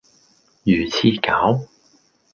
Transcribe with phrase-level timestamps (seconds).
[0.63, 1.67] 魚翅餃